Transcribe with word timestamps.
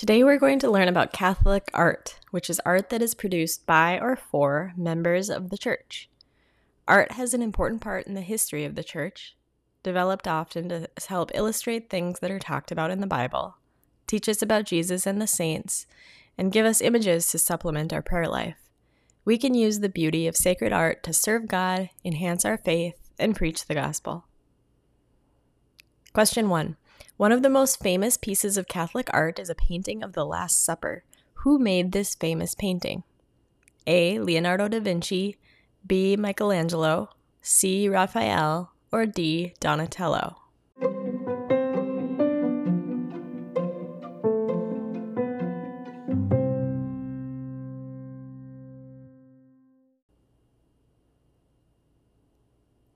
Today 0.00 0.24
we're 0.24 0.38
going 0.38 0.58
to 0.60 0.70
learn 0.70 0.88
about 0.88 1.12
Catholic 1.12 1.70
art, 1.74 2.20
which 2.30 2.48
is 2.48 2.58
art 2.64 2.88
that 2.88 3.02
is 3.02 3.14
produced 3.14 3.66
by 3.66 4.00
or 4.00 4.16
for 4.16 4.72
members 4.74 5.28
of 5.28 5.50
the 5.50 5.58
Church. 5.58 6.08
Art 6.88 7.12
has 7.12 7.34
an 7.34 7.42
important 7.42 7.82
part 7.82 8.06
in 8.06 8.14
the 8.14 8.22
history 8.22 8.64
of 8.64 8.76
the 8.76 8.82
Church, 8.82 9.36
developed 9.82 10.26
often 10.26 10.70
to 10.70 10.88
help 11.06 11.32
illustrate 11.34 11.90
things 11.90 12.20
that 12.20 12.30
are 12.30 12.38
talked 12.38 12.72
about 12.72 12.90
in 12.90 13.02
the 13.02 13.06
Bible, 13.06 13.56
teach 14.06 14.26
us 14.26 14.40
about 14.40 14.64
Jesus 14.64 15.06
and 15.06 15.20
the 15.20 15.26
saints, 15.26 15.86
and 16.38 16.50
give 16.50 16.64
us 16.64 16.80
images 16.80 17.26
to 17.26 17.38
supplement 17.38 17.92
our 17.92 18.00
prayer 18.00 18.26
life. 18.26 18.56
We 19.26 19.36
can 19.36 19.52
use 19.52 19.80
the 19.80 19.90
beauty 19.90 20.26
of 20.26 20.34
sacred 20.34 20.72
art 20.72 21.02
to 21.02 21.12
serve 21.12 21.46
God, 21.46 21.90
enhance 22.06 22.46
our 22.46 22.56
faith, 22.56 22.96
and 23.18 23.36
preach 23.36 23.66
the 23.66 23.74
gospel. 23.74 24.24
Question 26.14 26.48
1 26.48 26.78
one 27.16 27.32
of 27.32 27.42
the 27.42 27.50
most 27.50 27.82
famous 27.82 28.16
pieces 28.16 28.56
of 28.56 28.68
Catholic 28.68 29.08
art 29.12 29.38
is 29.38 29.50
a 29.50 29.54
painting 29.54 30.02
of 30.02 30.12
the 30.12 30.24
Last 30.24 30.64
Supper. 30.64 31.04
Who 31.44 31.58
made 31.58 31.92
this 31.92 32.14
famous 32.14 32.54
painting? 32.54 33.02
A. 33.86 34.18
Leonardo 34.18 34.68
da 34.68 34.80
Vinci, 34.80 35.36
B. 35.86 36.16
Michelangelo, 36.16 37.10
C. 37.42 37.88
Raphael, 37.88 38.72
or 38.92 39.06
D. 39.06 39.54
Donatello? 39.60 40.36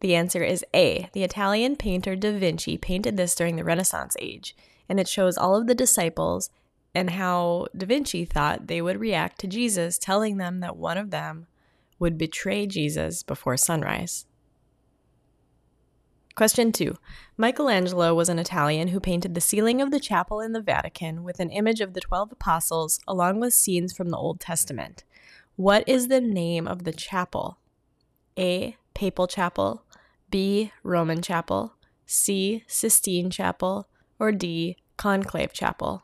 The 0.05 0.17
answer 0.17 0.43
is 0.43 0.63
A. 0.75 1.09
The 1.15 1.25
Italian 1.25 1.77
painter 1.77 2.15
Da 2.15 2.31
Vinci 2.39 2.77
painted 2.77 3.17
this 3.17 3.35
during 3.35 3.57
the 3.57 3.65
Renaissance 3.65 4.19
age, 4.21 4.55
and 4.87 5.01
it 5.01 5.09
shows 5.09 5.39
all 5.39 5.57
of 5.57 5.67
the 5.67 5.75
disciples 5.75 6.51
and 6.95 7.09
how 7.09 7.69
Da 7.75 7.87
Vinci 7.87 8.27
thought 8.27 8.67
they 8.67 8.83
would 8.83 9.01
react 9.01 9.41
to 9.41 9.47
Jesus 9.47 9.97
telling 9.97 10.37
them 10.37 10.61
that 10.61 10.77
one 10.77 10.99
of 10.99 11.11
them 11.11 11.47
would 11.99 12.19
betray 12.19 12.67
Jesus 12.67 13.23
before 13.23 13.57
sunrise. 13.57 14.27
Question 16.35 16.71
2. 16.71 16.99
Michelangelo 17.39 18.15
was 18.15 18.29
an 18.29 18.39
Italian 18.39 18.89
who 18.89 19.01
painted 19.01 19.35
the 19.35 19.41
ceiling 19.41 19.81
of 19.81 19.91
the 19.91 19.99
chapel 19.99 20.39
in 20.39 20.53
the 20.53 20.61
Vatican 20.61 21.25
with 21.25 21.41
an 21.41 21.49
image 21.49 21.81
of 21.81 21.95
the 21.95 22.03
12 22.03 22.31
apostles 22.31 23.01
along 23.09 23.41
with 23.41 23.55
scenes 23.55 23.95
from 23.95 24.11
the 24.11 24.19
Old 24.19 24.39
Testament. 24.39 25.03
What 25.57 25.83
is 25.89 26.09
the 26.09 26.21
name 26.21 26.69
of 26.69 26.85
the 26.85 26.93
chapel? 26.93 27.57
A. 28.39 28.77
Papal 28.95 29.27
Chapel, 29.27 29.83
B. 30.31 30.73
Roman 30.83 31.23
Chapel, 31.23 31.75
C. 32.07 32.65
Sistine 32.67 33.31
Chapel, 33.31 33.89
or 34.19 34.33
D. 34.33 34.77
Conclave 34.97 35.53
Chapel. 35.53 36.03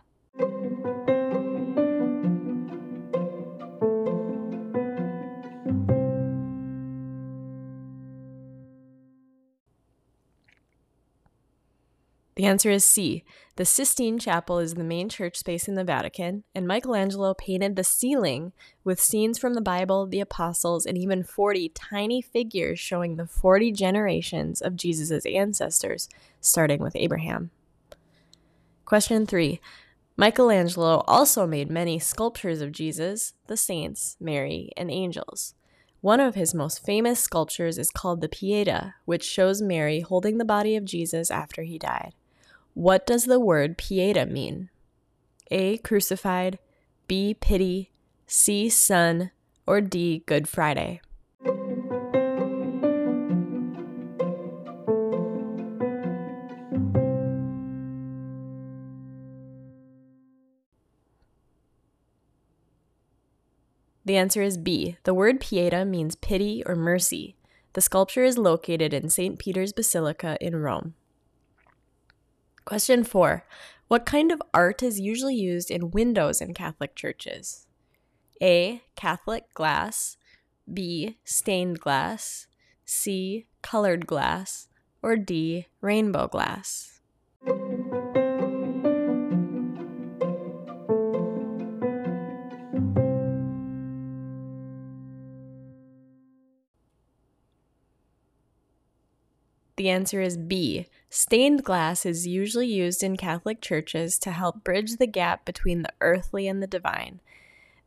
The 12.41 12.47
answer 12.47 12.71
is 12.71 12.87
C. 12.87 13.23
The 13.57 13.67
Sistine 13.67 14.19
Chapel 14.19 14.61
is 14.61 14.73
the 14.73 14.83
main 14.83 15.11
church 15.11 15.37
space 15.37 15.69
in 15.69 15.75
the 15.75 15.85
Vatican, 15.85 16.45
and 16.55 16.67
Michelangelo 16.67 17.35
painted 17.35 17.77
the 17.77 17.85
ceiling 17.85 18.53
with 18.83 18.99
scenes 18.99 19.39
from 19.39 19.53
the 19.53 19.61
Bible, 19.61 20.07
the 20.07 20.21
Apostles, 20.21 20.87
and 20.87 20.97
even 20.97 21.23
40 21.23 21.69
tiny 21.69 22.23
figures 22.23 22.81
showing 22.81 23.17
the 23.17 23.27
40 23.27 23.73
generations 23.73 24.63
of 24.63 24.77
Jesus' 24.77 25.27
ancestors, 25.27 26.09
starting 26.41 26.81
with 26.81 26.97
Abraham. 26.97 27.51
Question 28.87 29.27
3. 29.27 29.61
Michelangelo 30.17 31.05
also 31.07 31.47
made 31.47 31.71
many 31.71 31.99
sculptures 31.99 32.63
of 32.63 32.73
Jesus, 32.73 33.35
the 33.49 33.57
saints, 33.59 34.17
Mary, 34.19 34.71
and 34.79 34.91
angels. 34.91 35.53
One 36.01 36.21
of 36.21 36.37
his 36.37 36.55
most 36.55 36.83
famous 36.83 37.21
sculptures 37.21 37.77
is 37.77 37.91
called 37.91 38.23
the 38.23 38.31
Pieta, 38.31 38.95
which 39.05 39.25
shows 39.25 39.61
Mary 39.61 40.01
holding 40.01 40.39
the 40.39 40.47
body 40.47 40.75
of 40.75 40.87
Jesus 40.87 41.31
after 41.31 41.65
he 41.65 41.79
died. 41.79 42.15
What 42.81 43.05
does 43.07 43.27
the 43.27 43.39
word 43.39 43.77
pieta 43.77 44.25
mean? 44.25 44.71
A. 45.51 45.77
Crucified, 45.77 46.59
B. 47.09 47.35
Pity, 47.35 47.91
C. 48.27 48.71
Son, 48.71 49.33
or 49.67 49.83
D. 49.83 50.23
Good 50.25 50.49
Friday? 50.49 51.03
The 64.07 64.17
answer 64.17 64.41
is 64.41 64.57
B. 64.57 64.97
The 65.05 65.13
word 65.13 65.39
pieta 65.39 65.85
means 65.85 66.17
pity 66.17 66.63
or 66.65 66.75
mercy. 66.75 67.37
The 67.75 67.83
sculpture 67.83 68.25
is 68.25 68.39
located 68.39 68.95
in 68.95 69.11
St. 69.11 69.39
Peter's 69.39 69.75
Basilica 69.75 70.39
in 70.41 70.57
Rome. 70.57 70.95
Question 72.65 73.05
four 73.05 73.45
What 73.89 74.07
kind 74.07 74.31
of 74.31 74.43
art 74.55 74.83
is 74.83 75.01
usually 75.01 75.35
used 75.35 75.71
in 75.71 75.91
windows 75.91 76.41
in 76.41 76.55
Catholic 76.55 76.95
churches? 76.95 77.67
A. 78.43 78.83
Catholic 78.97 79.53
glass, 79.55 80.17
B. 80.73 81.19
Stained 81.25 81.81
glass, 81.81 82.47
C. 82.85 83.47
Colored 83.63 84.07
glass, 84.07 84.69
or 85.03 85.17
D. 85.17 85.67
Rainbow 85.81 86.29
glass? 86.29 87.00
The 99.81 99.89
answer 99.89 100.21
is 100.21 100.37
B. 100.37 100.89
Stained 101.09 101.65
glass 101.65 102.05
is 102.05 102.27
usually 102.27 102.67
used 102.67 103.03
in 103.03 103.17
Catholic 103.17 103.63
churches 103.63 104.19
to 104.19 104.31
help 104.31 104.63
bridge 104.63 104.99
the 104.99 105.07
gap 105.07 105.47
between 105.47 105.81
the 105.81 105.93
earthly 106.03 106.47
and 106.47 106.63
the 106.63 106.67
divine. 106.67 107.21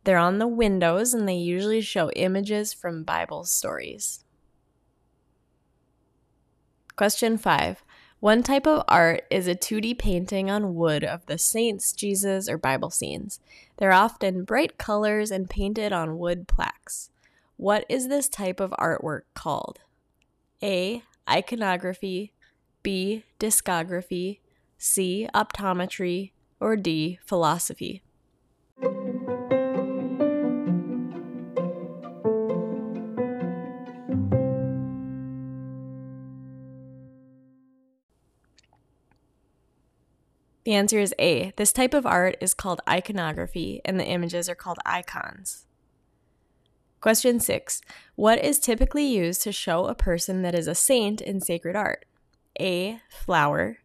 They're 0.04 0.18
on 0.18 0.40
the 0.40 0.48
windows 0.48 1.14
and 1.14 1.30
they 1.30 1.36
usually 1.36 1.82
show 1.82 2.10
images 2.14 2.74
from 2.74 3.04
Bible 3.04 3.44
stories. 3.44 4.26
Question 6.96 7.38
5. 7.38 7.84
One 8.20 8.42
type 8.42 8.66
of 8.66 8.84
art 8.88 9.28
is 9.30 9.48
a 9.48 9.54
2D 9.54 10.00
painting 10.00 10.50
on 10.50 10.74
wood 10.74 11.04
of 11.04 11.24
the 11.28 11.38
saints, 11.38 11.94
Jesus, 11.94 12.50
or 12.50 12.58
Bible 12.58 12.90
scenes. 12.90 13.40
They're 13.78 13.94
often 13.94 14.46
bright 14.46 14.80
colors 14.80 15.30
and 15.30 15.48
painted 15.48 15.94
on 15.94 16.18
wood 16.18 16.48
plaques. 16.48 17.12
What 17.56 17.86
is 17.88 18.08
this 18.08 18.28
type 18.28 18.60
of 18.60 18.72
artwork 18.80 19.26
called? 19.36 19.82
A 20.64 21.04
iconography, 21.30 22.34
B. 22.82 23.24
discography, 23.40 24.40
C. 24.78 25.28
optometry, 25.34 26.32
or 26.60 26.76
D. 26.76 27.20
philosophy. 27.26 28.02
The 40.66 40.76
answer 40.76 41.00
is 41.00 41.14
A. 41.20 41.52
This 41.58 41.74
type 41.74 41.94
of 41.94 42.06
art 42.06 42.38
is 42.40 42.54
called 42.54 42.80
iconography, 42.88 43.82
and 43.84 44.00
the 44.00 44.06
images 44.06 44.48
are 44.48 44.56
called 44.56 44.80
icons. 44.86 45.66
Question 47.04 47.42
six 47.42 47.82
What 48.16 48.42
is 48.42 48.60
typically 48.60 49.04
used 49.04 49.42
to 49.42 49.52
show 49.52 49.88
a 49.88 49.94
person 49.94 50.42
that 50.44 50.56
is 50.56 50.68
a 50.68 50.74
saint 50.74 51.20
in 51.20 51.42
sacred 51.42 51.76
art? 51.76 52.06
A. 52.62 53.02
Flower, 53.10 53.80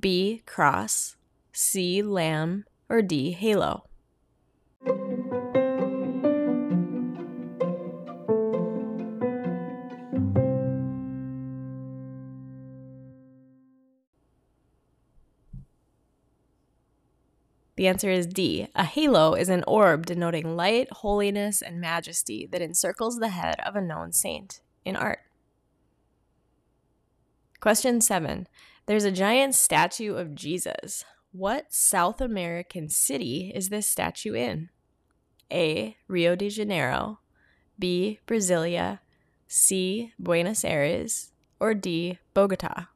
B. 0.00 0.42
Cross, 0.46 1.16
C. 1.52 2.00
Lamb, 2.00 2.64
or 2.88 3.02
D. 3.02 3.32
Halo? 3.32 3.84
The 17.82 17.88
answer 17.88 18.10
is 18.10 18.28
D. 18.28 18.68
A 18.76 18.84
halo 18.84 19.34
is 19.34 19.48
an 19.48 19.64
orb 19.66 20.06
denoting 20.06 20.54
light, 20.54 20.86
holiness, 20.92 21.60
and 21.60 21.80
majesty 21.80 22.46
that 22.52 22.62
encircles 22.62 23.18
the 23.18 23.30
head 23.30 23.56
of 23.66 23.74
a 23.74 23.80
known 23.80 24.12
saint 24.12 24.60
in 24.84 24.94
art. 24.94 25.18
Question 27.58 28.00
7. 28.00 28.46
There's 28.86 29.02
a 29.02 29.10
giant 29.10 29.56
statue 29.56 30.14
of 30.14 30.36
Jesus. 30.36 31.04
What 31.32 31.74
South 31.74 32.20
American 32.20 32.88
city 32.88 33.50
is 33.52 33.68
this 33.68 33.88
statue 33.88 34.34
in? 34.34 34.68
A. 35.50 35.96
Rio 36.06 36.36
de 36.36 36.50
Janeiro, 36.50 37.18
B. 37.80 38.20
Brasilia, 38.28 39.00
C. 39.48 40.12
Buenos 40.20 40.64
Aires, 40.64 41.32
or 41.58 41.74
D. 41.74 42.20
Bogota? 42.32 42.91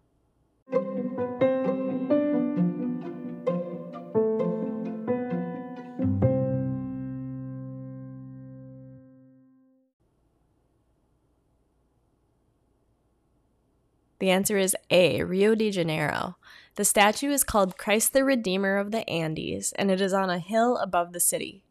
The 14.27 14.33
answer 14.33 14.59
is 14.59 14.75
A, 14.91 15.23
Rio 15.23 15.55
de 15.55 15.71
Janeiro. 15.71 16.37
The 16.75 16.85
statue 16.85 17.31
is 17.31 17.45
called 17.45 17.79
Christ 17.79 18.13
the 18.13 18.25
Redeemer 18.25 18.77
of 18.77 18.91
the 18.91 19.09
Andes, 19.09 19.71
and 19.79 19.89
it 19.89 20.01
is 20.01 20.13
on 20.13 20.31
a 20.31 20.41
hill 20.41 20.79
above 20.79 21.13
the 21.13 21.21
city. 21.21 21.63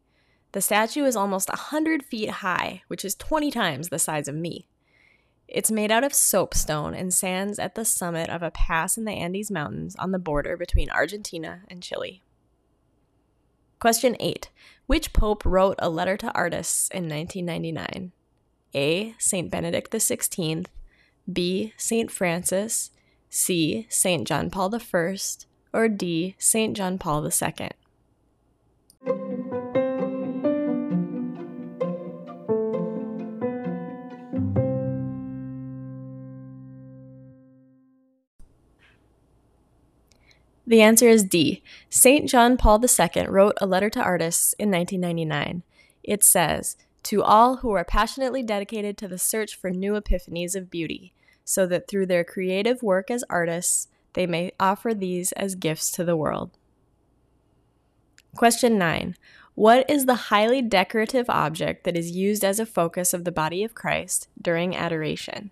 The 0.52 0.62
statue 0.62 1.04
is 1.04 1.16
almost 1.16 1.50
100 1.50 2.02
feet 2.02 2.30
high, 2.30 2.80
which 2.88 3.04
is 3.04 3.14
20 3.14 3.50
times 3.50 3.90
the 3.90 3.98
size 3.98 4.26
of 4.26 4.34
me. 4.34 4.68
It's 5.46 5.70
made 5.70 5.92
out 5.92 6.02
of 6.02 6.14
soapstone 6.14 6.94
and 6.94 7.12
stands 7.12 7.58
at 7.58 7.74
the 7.74 7.84
summit 7.84 8.30
of 8.30 8.42
a 8.42 8.50
pass 8.50 8.96
in 8.96 9.04
the 9.04 9.12
Andes 9.12 9.50
Mountains 9.50 9.94
on 9.96 10.12
the 10.12 10.18
border 10.18 10.56
between 10.56 10.88
Argentina 10.88 11.60
and 11.68 11.82
Chile. 11.82 12.22
Question 13.80 14.16
8. 14.18 14.48
Which 14.86 15.12
pope 15.12 15.44
wrote 15.44 15.76
a 15.78 15.90
letter 15.90 16.16
to 16.16 16.32
artists 16.32 16.88
in 16.88 17.06
1999? 17.06 18.12
A. 18.74 19.14
St. 19.18 19.50
Benedict 19.50 19.92
XVI, 19.92 20.64
B. 21.30 21.72
St. 21.76 22.10
Francis, 22.10 22.90
C. 23.28 23.86
St. 23.88 24.26
John 24.26 24.50
Paul 24.50 24.74
I, 24.74 25.16
or 25.72 25.88
D. 25.88 26.36
St. 26.38 26.76
John 26.76 26.98
Paul 26.98 27.24
II? 27.24 27.70
The 40.68 40.82
answer 40.82 41.08
is 41.08 41.22
D. 41.22 41.62
St. 41.88 42.28
John 42.28 42.56
Paul 42.56 42.82
II 42.84 43.26
wrote 43.28 43.54
a 43.60 43.66
letter 43.66 43.88
to 43.90 44.02
artists 44.02 44.52
in 44.54 44.70
1999. 44.70 45.62
It 46.02 46.24
says, 46.24 46.76
To 47.04 47.22
all 47.22 47.56
who 47.58 47.70
are 47.72 47.84
passionately 47.84 48.42
dedicated 48.42 48.98
to 48.98 49.08
the 49.08 49.18
search 49.18 49.54
for 49.54 49.70
new 49.70 49.92
epiphanies 49.92 50.56
of 50.56 50.68
beauty, 50.70 51.12
so 51.46 51.64
that 51.64 51.88
through 51.88 52.04
their 52.04 52.24
creative 52.24 52.82
work 52.82 53.10
as 53.10 53.24
artists, 53.30 53.86
they 54.12 54.26
may 54.26 54.52
offer 54.58 54.92
these 54.92 55.32
as 55.32 55.54
gifts 55.54 55.90
to 55.92 56.04
the 56.04 56.16
world. 56.16 56.50
Question 58.34 58.76
9. 58.76 59.16
What 59.54 59.88
is 59.88 60.04
the 60.04 60.26
highly 60.28 60.60
decorative 60.60 61.30
object 61.30 61.84
that 61.84 61.96
is 61.96 62.10
used 62.10 62.44
as 62.44 62.60
a 62.60 62.66
focus 62.66 63.14
of 63.14 63.24
the 63.24 63.32
body 63.32 63.62
of 63.62 63.74
Christ 63.74 64.28
during 64.42 64.76
adoration? 64.76 65.50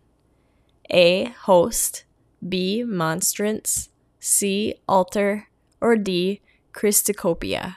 A. 0.90 1.26
Host, 1.26 2.04
B. 2.46 2.82
Monstrance, 2.82 3.88
C. 4.18 4.74
Altar, 4.86 5.48
or 5.80 5.96
D. 5.96 6.42
Christocopia? 6.72 7.76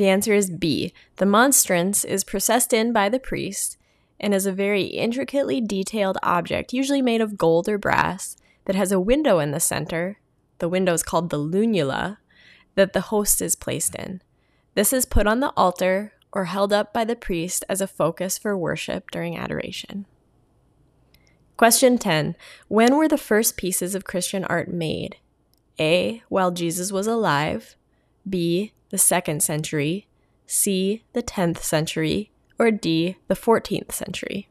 The 0.00 0.08
answer 0.08 0.32
is 0.32 0.48
B. 0.48 0.94
The 1.16 1.26
monstrance 1.26 2.06
is 2.06 2.24
processed 2.24 2.72
in 2.72 2.90
by 2.90 3.10
the 3.10 3.18
priest 3.18 3.76
and 4.18 4.32
is 4.32 4.46
a 4.46 4.50
very 4.50 4.84
intricately 4.84 5.60
detailed 5.60 6.16
object, 6.22 6.72
usually 6.72 7.02
made 7.02 7.20
of 7.20 7.36
gold 7.36 7.68
or 7.68 7.76
brass, 7.76 8.38
that 8.64 8.74
has 8.74 8.92
a 8.92 8.98
window 8.98 9.40
in 9.40 9.50
the 9.50 9.60
center. 9.60 10.18
The 10.56 10.70
window 10.70 10.94
is 10.94 11.02
called 11.02 11.28
the 11.28 11.36
lunula, 11.36 12.16
that 12.76 12.94
the 12.94 13.12
host 13.12 13.42
is 13.42 13.54
placed 13.54 13.94
in. 13.94 14.22
This 14.74 14.94
is 14.94 15.04
put 15.04 15.26
on 15.26 15.40
the 15.40 15.52
altar 15.54 16.14
or 16.32 16.46
held 16.46 16.72
up 16.72 16.94
by 16.94 17.04
the 17.04 17.14
priest 17.14 17.62
as 17.68 17.82
a 17.82 17.86
focus 17.86 18.38
for 18.38 18.56
worship 18.56 19.10
during 19.10 19.36
adoration. 19.36 20.06
Question 21.58 21.98
10 21.98 22.36
When 22.68 22.96
were 22.96 23.06
the 23.06 23.18
first 23.18 23.58
pieces 23.58 23.94
of 23.94 24.04
Christian 24.04 24.44
art 24.44 24.72
made? 24.72 25.16
A. 25.78 26.22
While 26.30 26.52
Jesus 26.52 26.90
was 26.90 27.06
alive. 27.06 27.76
B. 28.26 28.72
The 28.90 28.98
second 28.98 29.40
century. 29.42 30.08
C. 30.46 31.04
The 31.12 31.22
10th 31.22 31.58
century. 31.58 32.32
Or 32.58 32.72
D. 32.72 33.16
The 33.28 33.36
14th 33.36 33.92
century. 33.92 34.48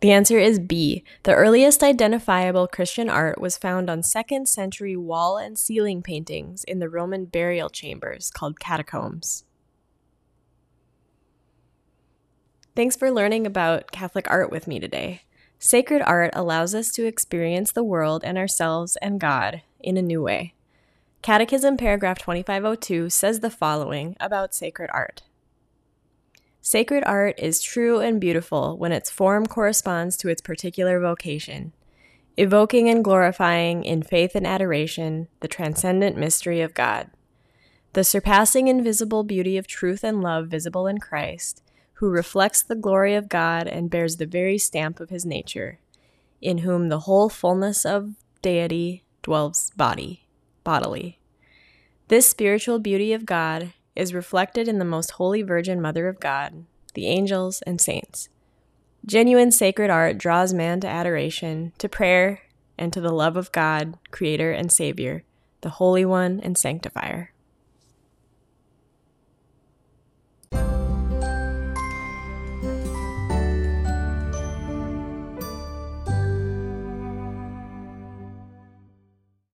The 0.00 0.12
answer 0.12 0.38
is 0.38 0.58
B. 0.58 1.02
The 1.22 1.34
earliest 1.34 1.82
identifiable 1.82 2.68
Christian 2.68 3.08
art 3.08 3.40
was 3.40 3.56
found 3.56 3.88
on 3.88 4.02
2nd 4.02 4.46
century 4.46 4.94
wall 4.94 5.38
and 5.38 5.58
ceiling 5.58 6.02
paintings 6.02 6.62
in 6.64 6.80
the 6.80 6.90
Roman 6.90 7.24
burial 7.24 7.70
chambers 7.70 8.30
called 8.30 8.60
catacombs. 8.60 9.44
Thanks 12.76 12.96
for 12.96 13.12
learning 13.12 13.46
about 13.46 13.92
Catholic 13.92 14.28
art 14.28 14.50
with 14.50 14.66
me 14.66 14.80
today. 14.80 15.22
Sacred 15.60 16.02
art 16.02 16.32
allows 16.32 16.74
us 16.74 16.90
to 16.92 17.06
experience 17.06 17.70
the 17.70 17.84
world 17.84 18.24
and 18.24 18.36
ourselves 18.36 18.96
and 19.00 19.20
God 19.20 19.62
in 19.78 19.96
a 19.96 20.02
new 20.02 20.20
way. 20.20 20.54
Catechism 21.22 21.76
paragraph 21.76 22.18
2502 22.18 23.10
says 23.10 23.38
the 23.38 23.48
following 23.48 24.16
about 24.18 24.56
sacred 24.56 24.90
art. 24.92 25.22
Sacred 26.60 27.04
art 27.06 27.38
is 27.38 27.62
true 27.62 28.00
and 28.00 28.20
beautiful 28.20 28.76
when 28.76 28.90
its 28.90 29.08
form 29.08 29.46
corresponds 29.46 30.16
to 30.16 30.28
its 30.28 30.42
particular 30.42 30.98
vocation, 30.98 31.72
evoking 32.36 32.88
and 32.88 33.04
glorifying 33.04 33.84
in 33.84 34.02
faith 34.02 34.34
and 34.34 34.48
adoration 34.48 35.28
the 35.38 35.48
transcendent 35.48 36.16
mystery 36.16 36.60
of 36.60 36.74
God, 36.74 37.08
the 37.92 38.02
surpassing 38.02 38.66
invisible 38.66 39.22
beauty 39.22 39.56
of 39.56 39.68
truth 39.68 40.02
and 40.02 40.20
love 40.20 40.48
visible 40.48 40.88
in 40.88 40.98
Christ, 40.98 41.62
who 41.94 42.08
reflects 42.08 42.62
the 42.62 42.74
glory 42.74 43.14
of 43.14 43.28
God 43.28 43.66
and 43.66 43.90
bears 43.90 44.16
the 44.16 44.26
very 44.26 44.58
stamp 44.58 45.00
of 45.00 45.10
his 45.10 45.24
nature, 45.24 45.78
in 46.40 46.58
whom 46.58 46.88
the 46.88 47.00
whole 47.00 47.28
fullness 47.28 47.84
of 47.84 48.14
deity 48.42 49.04
dwells 49.22 49.70
body, 49.76 50.26
bodily. 50.64 51.18
This 52.08 52.26
spiritual 52.26 52.78
beauty 52.78 53.12
of 53.12 53.26
God 53.26 53.72
is 53.96 54.14
reflected 54.14 54.68
in 54.68 54.78
the 54.78 54.84
most 54.84 55.12
holy 55.12 55.42
Virgin 55.42 55.80
Mother 55.80 56.08
of 56.08 56.20
God, 56.20 56.64
the 56.94 57.06
angels, 57.06 57.62
and 57.62 57.80
saints. 57.80 58.28
Genuine 59.06 59.50
sacred 59.50 59.90
art 59.90 60.16
draws 60.16 60.54
man 60.54 60.80
to 60.80 60.88
adoration, 60.88 61.72
to 61.78 61.88
prayer, 61.88 62.40
and 62.78 62.92
to 62.92 63.00
the 63.00 63.12
love 63.12 63.36
of 63.36 63.52
God, 63.52 63.98
Creator 64.10 64.50
and 64.52 64.72
Savior, 64.72 65.24
the 65.60 65.70
Holy 65.70 66.04
One 66.04 66.40
and 66.40 66.56
Sanctifier. 66.56 67.33